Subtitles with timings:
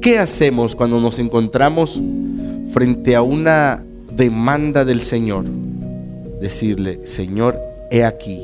[0.00, 2.00] ¿Qué hacemos cuando nos encontramos
[2.72, 5.44] frente a una demanda del Señor?
[6.40, 7.58] Decirle, Señor,
[7.90, 8.40] he aquí,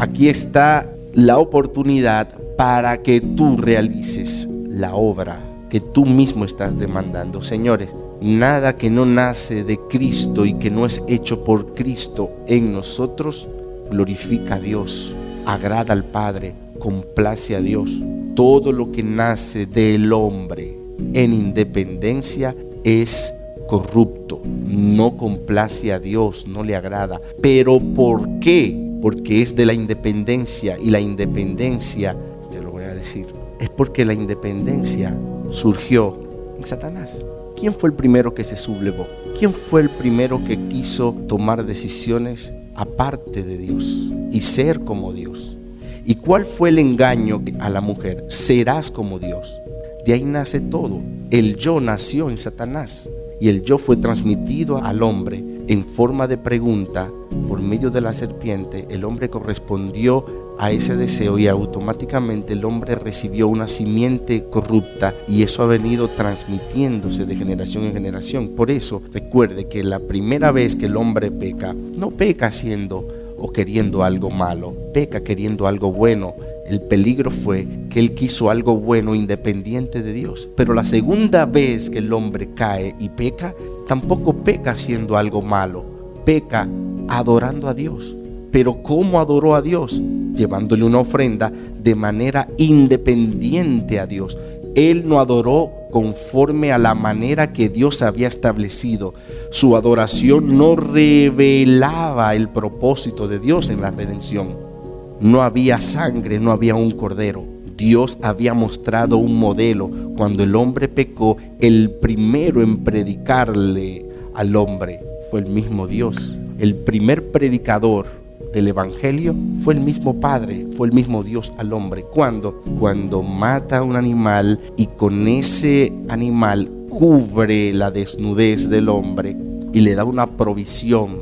[0.00, 5.38] aquí está la oportunidad para que tú realices la obra
[5.70, 7.40] que tú mismo estás demandando.
[7.40, 12.72] Señores, nada que no nace de Cristo y que no es hecho por Cristo en
[12.72, 13.46] nosotros,
[13.92, 15.14] glorifica a Dios,
[15.44, 17.92] agrada al Padre, complace a Dios.
[18.34, 23.32] Todo lo que nace del hombre en independencia es
[23.66, 27.20] corrupto, no complace a Dios, no le agrada.
[27.40, 28.76] Pero ¿por qué?
[29.02, 32.16] Porque es de la independencia y la independencia,
[32.50, 33.26] te lo voy a decir,
[33.60, 35.16] es porque la independencia
[35.50, 36.16] surgió
[36.58, 37.24] en Satanás.
[37.58, 39.06] ¿Quién fue el primero que se sublevó?
[39.38, 45.56] ¿Quién fue el primero que quiso tomar decisiones aparte de Dios y ser como Dios?
[46.04, 48.24] ¿Y cuál fue el engaño a la mujer?
[48.28, 49.56] Serás como Dios.
[50.06, 51.00] De ahí nace todo.
[51.30, 56.38] El yo nació en Satanás y el yo fue transmitido al hombre en forma de
[56.38, 57.10] pregunta
[57.48, 58.86] por medio de la serpiente.
[58.88, 60.24] El hombre correspondió
[60.58, 66.08] a ese deseo y automáticamente el hombre recibió una simiente corrupta y eso ha venido
[66.10, 68.50] transmitiéndose de generación en generación.
[68.50, 73.52] Por eso recuerde que la primera vez que el hombre peca, no peca haciendo o
[73.52, 76.34] queriendo algo malo, peca queriendo algo bueno.
[76.68, 80.48] El peligro fue que él quiso algo bueno independiente de Dios.
[80.56, 83.54] Pero la segunda vez que el hombre cae y peca,
[83.86, 85.84] tampoco peca haciendo algo malo,
[86.24, 86.68] peca
[87.08, 88.16] adorando a Dios.
[88.50, 90.00] Pero ¿cómo adoró a Dios?
[90.34, 94.36] Llevándole una ofrenda de manera independiente a Dios.
[94.74, 99.14] Él no adoró conforme a la manera que Dios había establecido.
[99.50, 104.75] Su adoración no revelaba el propósito de Dios en la redención.
[105.20, 107.44] No había sangre, no había un cordero.
[107.76, 109.90] Dios había mostrado un modelo.
[110.16, 115.00] Cuando el hombre pecó, el primero en predicarle al hombre
[115.30, 116.34] fue el mismo Dios.
[116.58, 118.06] El primer predicador
[118.52, 122.04] del Evangelio fue el mismo Padre, fue el mismo Dios al hombre.
[122.10, 122.62] ¿Cuándo?
[122.78, 129.36] Cuando mata a un animal y con ese animal cubre la desnudez del hombre
[129.72, 131.18] y le da una provisión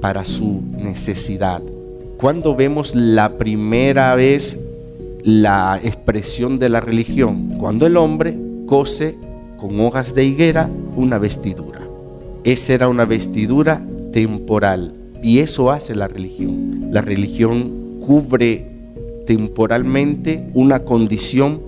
[0.00, 1.62] para su necesidad.
[2.18, 4.58] Cuando vemos la primera vez
[5.22, 8.36] la expresión de la religión, cuando el hombre
[8.66, 9.16] cose
[9.56, 11.80] con hojas de higuera una vestidura.
[12.42, 16.88] Esa era una vestidura temporal y eso hace la religión.
[16.90, 18.66] La religión cubre
[19.24, 21.62] temporalmente una condición,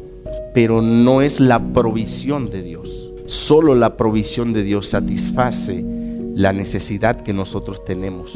[0.52, 3.12] pero no es la provisión de Dios.
[3.26, 5.84] Solo la provisión de Dios satisface
[6.34, 8.32] la necesidad que nosotros tenemos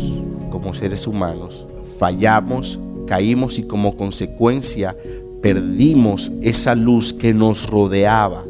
[0.52, 1.66] como seres humanos.
[1.98, 4.96] Fallamos, caímos y como consecuencia
[5.42, 8.44] perdimos esa luz que nos rodeaba,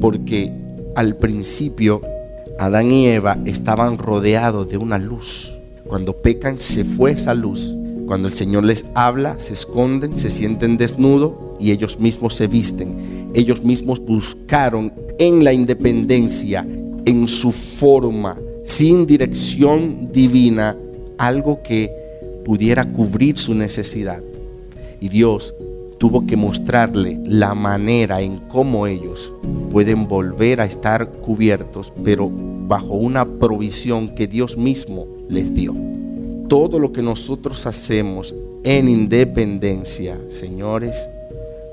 [0.00, 0.52] porque
[0.94, 2.00] al principio
[2.58, 5.56] Adán y Eva estaban rodeados de una luz
[5.86, 7.74] cuando pecan se fue esa luz.
[8.06, 13.30] Cuando el Señor les habla, se esconden, se sienten desnudos y ellos mismos se visten.
[13.34, 16.66] Ellos mismos buscaron en la independencia,
[17.04, 20.76] en su forma, sin dirección divina,
[21.18, 21.90] algo que
[22.46, 24.22] pudiera cubrir su necesidad.
[25.00, 25.52] Y Dios
[25.98, 29.32] tuvo que mostrarle la manera en cómo ellos
[29.72, 35.74] pueden volver a estar cubiertos, pero bajo una provisión que Dios mismo les dio.
[36.48, 41.08] Todo lo que nosotros hacemos en independencia, señores,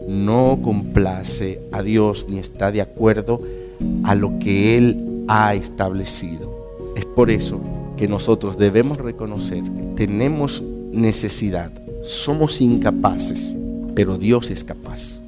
[0.07, 3.41] no complace a Dios ni está de acuerdo
[4.03, 6.51] a lo que Él ha establecido.
[6.95, 7.61] Es por eso
[8.03, 11.71] que nosotros debemos reconocer que tenemos necesidad,
[12.01, 13.55] somos incapaces,
[13.95, 15.23] pero Dios es capaz.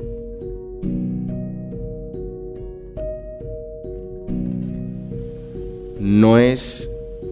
[6.01, 6.91] No es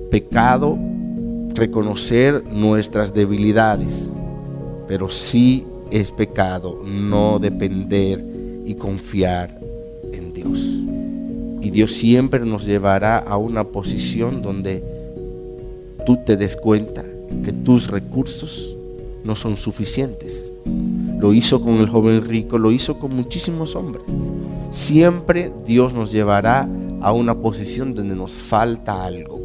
[0.10, 0.80] pecado
[1.54, 4.16] reconocer nuestras debilidades,
[4.88, 8.24] pero sí es pecado no depender
[8.66, 9.60] y confiar
[10.10, 10.62] en Dios.
[11.62, 14.93] Y Dios siempre nos llevará a una posición donde
[16.06, 17.04] tú te des cuenta
[17.44, 18.76] que tus recursos
[19.24, 20.52] no son suficientes.
[21.20, 24.04] Lo hizo con el joven rico, lo hizo con muchísimos hombres.
[24.72, 26.68] Siempre Dios nos llevará
[27.02, 29.44] a una posición donde nos falta algo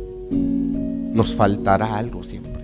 [1.19, 2.63] nos faltará algo siempre.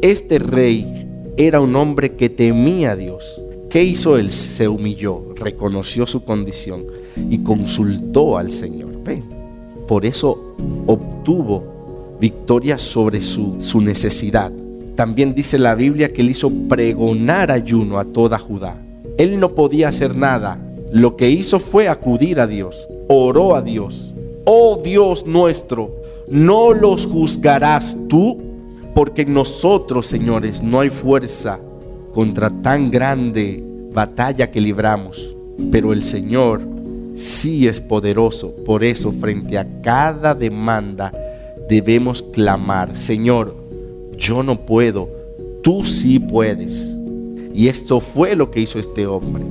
[0.00, 3.40] Este rey era un hombre que temía a Dios.
[3.68, 4.30] ¿Qué hizo él?
[4.30, 6.84] Se humilló, reconoció su condición
[7.28, 8.92] y consultó al Señor.
[9.88, 10.54] Por eso
[10.86, 11.71] obtuvo
[12.22, 14.52] victoria sobre su, su necesidad.
[14.94, 18.80] También dice la Biblia que él hizo pregonar ayuno a toda Judá.
[19.18, 20.56] Él no podía hacer nada.
[20.92, 24.12] Lo que hizo fue acudir a Dios oró a Dios,
[24.44, 25.96] oh Dios nuestro,
[26.28, 28.38] no los juzgarás tú,
[28.94, 31.60] porque en nosotros, señores, no hay fuerza
[32.14, 35.34] contra tan grande batalla que libramos,
[35.70, 36.62] pero el Señor
[37.14, 38.54] sí es poderoso.
[38.64, 41.12] Por eso, frente a cada demanda,
[41.68, 43.56] debemos clamar, Señor,
[44.16, 45.08] yo no puedo,
[45.62, 46.96] tú sí puedes.
[47.54, 49.44] Y esto fue lo que hizo este hombre.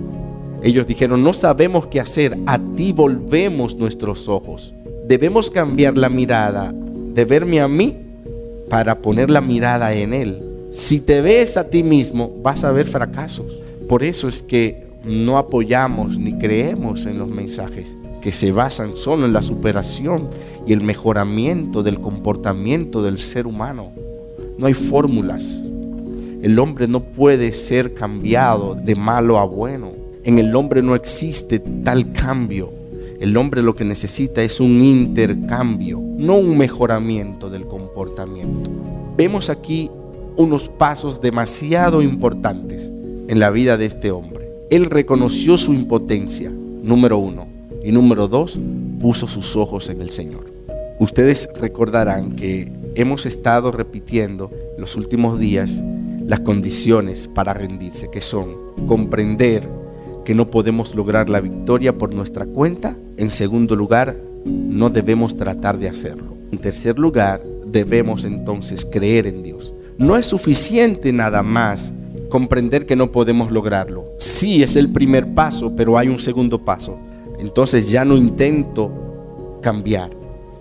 [0.63, 4.73] Ellos dijeron, no sabemos qué hacer, a ti volvemos nuestros ojos.
[5.07, 7.97] Debemos cambiar la mirada de verme a mí
[8.69, 10.41] para poner la mirada en Él.
[10.69, 13.59] Si te ves a ti mismo, vas a ver fracasos.
[13.89, 19.25] Por eso es que no apoyamos ni creemos en los mensajes que se basan solo
[19.25, 20.29] en la superación
[20.67, 23.91] y el mejoramiento del comportamiento del ser humano.
[24.57, 25.59] No hay fórmulas.
[26.41, 29.91] El hombre no puede ser cambiado de malo a bueno.
[30.23, 32.71] En el hombre no existe tal cambio.
[33.19, 38.69] El hombre lo que necesita es un intercambio, no un mejoramiento del comportamiento.
[39.15, 39.89] Vemos aquí
[40.37, 42.91] unos pasos demasiado importantes
[43.27, 44.40] en la vida de este hombre.
[44.71, 47.45] Él reconoció su impotencia, número uno.
[47.83, 48.57] Y número dos,
[49.01, 50.45] puso sus ojos en el Señor.
[50.97, 55.83] Ustedes recordarán que hemos estado repitiendo los últimos días
[56.25, 58.55] las condiciones para rendirse, que son
[58.87, 59.67] comprender
[60.23, 62.95] que no podemos lograr la victoria por nuestra cuenta.
[63.17, 64.15] En segundo lugar,
[64.45, 66.37] no debemos tratar de hacerlo.
[66.53, 69.73] En tercer lugar, debemos entonces creer en Dios.
[69.97, 71.93] No es suficiente nada más
[72.31, 74.05] comprender que no podemos lograrlo.
[74.17, 76.97] Sí es el primer paso, pero hay un segundo paso.
[77.37, 80.09] Entonces ya no intento cambiar.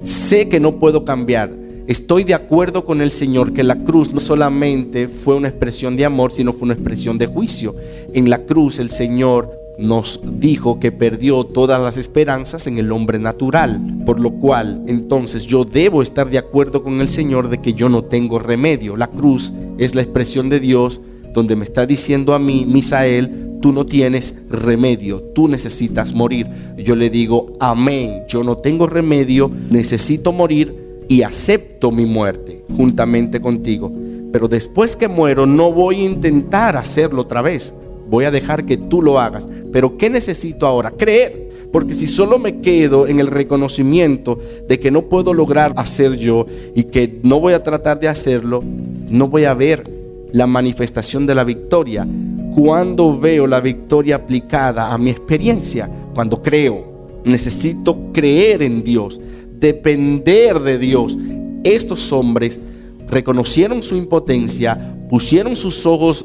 [0.02, 1.50] Sé que no puedo cambiar.
[1.86, 6.04] Estoy de acuerdo con el Señor que la cruz no solamente fue una expresión de
[6.04, 7.74] amor, sino fue una expresión de juicio.
[8.12, 13.18] En la cruz el Señor nos dijo que perdió todas las esperanzas en el hombre
[13.18, 17.72] natural, por lo cual entonces yo debo estar de acuerdo con el Señor de que
[17.72, 18.96] yo no tengo remedio.
[18.96, 21.00] La cruz es la expresión de Dios
[21.32, 26.46] donde me está diciendo a mí, Misael, tú no tienes remedio, tú necesitas morir.
[26.76, 30.74] Yo le digo, amén, yo no tengo remedio, necesito morir
[31.08, 33.92] y acepto mi muerte juntamente contigo.
[34.32, 37.74] Pero después que muero no voy a intentar hacerlo otra vez
[38.10, 39.48] voy a dejar que tú lo hagas.
[39.72, 40.90] Pero ¿qué necesito ahora?
[40.90, 41.48] Creer.
[41.72, 46.46] Porque si solo me quedo en el reconocimiento de que no puedo lograr hacer yo
[46.74, 48.60] y que no voy a tratar de hacerlo,
[49.08, 49.84] no voy a ver
[50.32, 52.06] la manifestación de la victoria.
[52.54, 56.90] Cuando veo la victoria aplicada a mi experiencia, cuando creo,
[57.24, 59.20] necesito creer en Dios,
[59.58, 61.16] depender de Dios.
[61.64, 62.58] Estos hombres
[63.08, 66.24] reconocieron su impotencia, pusieron sus ojos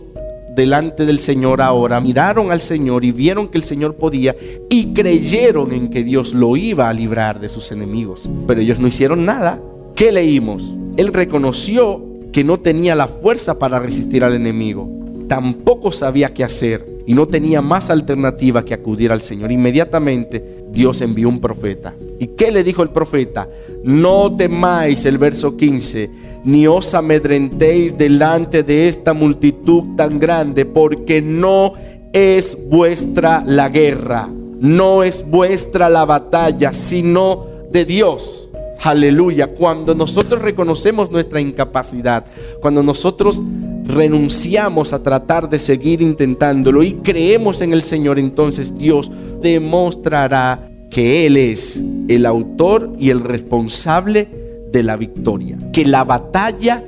[0.56, 4.36] delante del Señor ahora, miraron al Señor y vieron que el Señor podía
[4.70, 8.30] y creyeron en que Dios lo iba a librar de sus enemigos.
[8.48, 9.62] Pero ellos no hicieron nada.
[9.96, 10.74] ¿Qué leímos?
[10.98, 14.90] Él reconoció que no tenía la fuerza para resistir al enemigo.
[15.30, 19.54] Tampoco sabía qué hacer y no tenía más alternativa que acudir al Señor.
[19.54, 21.96] Inmediatamente Dios envió un profeta.
[22.20, 23.48] ¿Y qué le dijo el profeta?
[23.86, 26.10] No temáis, el verso 15,
[26.44, 31.72] ni os amedrentéis delante de esta multitud tan grande, porque no
[32.12, 34.28] es vuestra la guerra,
[34.60, 38.45] no es vuestra la batalla, sino de Dios.
[38.84, 39.48] Aleluya.
[39.48, 42.26] Cuando nosotros reconocemos nuestra incapacidad,
[42.62, 43.42] cuando nosotros
[43.86, 51.26] renunciamos a tratar de seguir intentándolo y creemos en el Señor, entonces Dios demostrará que
[51.26, 54.28] Él es el autor y el responsable
[54.72, 55.58] de la victoria.
[55.72, 56.84] Que la batalla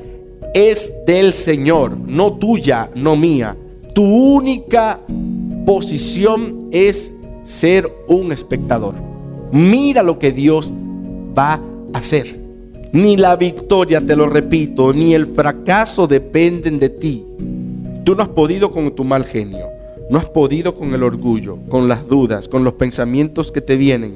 [0.53, 3.55] es del Señor, no tuya, no mía.
[3.93, 4.99] Tu única
[5.65, 7.13] posición es
[7.43, 8.95] ser un espectador.
[9.51, 10.71] Mira lo que Dios
[11.37, 11.61] va a
[11.97, 12.47] hacer.
[12.93, 17.23] Ni la victoria, te lo repito, ni el fracaso dependen de ti.
[18.03, 19.67] Tú no has podido con tu mal genio,
[20.09, 24.15] no has podido con el orgullo, con las dudas, con los pensamientos que te vienen.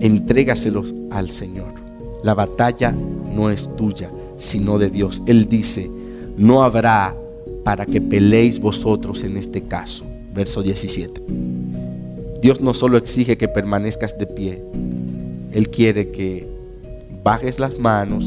[0.00, 1.74] Entrégaselos al Señor.
[2.22, 2.92] La batalla
[3.34, 5.22] no es tuya, sino de Dios.
[5.26, 5.90] Él dice,
[6.36, 7.14] no habrá
[7.62, 10.04] para que peleéis vosotros en este caso.
[10.34, 11.20] Verso 17.
[12.40, 14.62] Dios no solo exige que permanezcas de pie,
[15.52, 16.57] Él quiere que
[17.22, 18.24] bajes las manos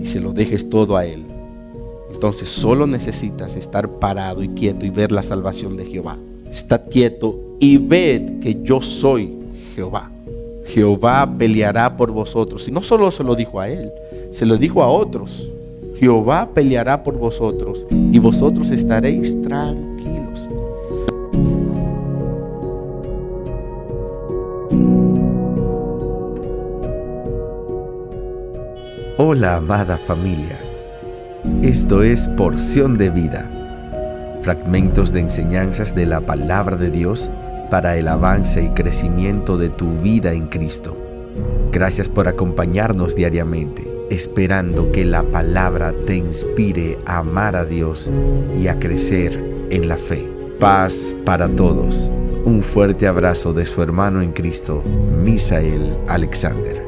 [0.00, 1.24] y se lo dejes todo a Él.
[2.12, 6.16] Entonces solo necesitas estar parado y quieto y ver la salvación de Jehová.
[6.52, 9.34] Estad quieto y ved que yo soy
[9.74, 10.10] Jehová.
[10.66, 12.68] Jehová peleará por vosotros.
[12.68, 13.90] Y no solo se lo dijo a él,
[14.30, 15.50] se lo dijo a otros.
[15.96, 19.93] Jehová peleará por vosotros y vosotros estaréis tranquilos.
[29.26, 30.60] Hola amada familia,
[31.62, 33.48] esto es porción de vida,
[34.42, 37.30] fragmentos de enseñanzas de la palabra de Dios
[37.70, 40.94] para el avance y crecimiento de tu vida en Cristo.
[41.72, 48.12] Gracias por acompañarnos diariamente, esperando que la palabra te inspire a amar a Dios
[48.60, 50.28] y a crecer en la fe.
[50.60, 52.12] Paz para todos.
[52.44, 54.82] Un fuerte abrazo de su hermano en Cristo,
[55.24, 56.84] Misael Alexander.